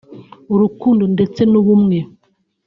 urukundo 0.53 1.03
ndetse 1.15 1.41
n’ubumwe 1.51 1.97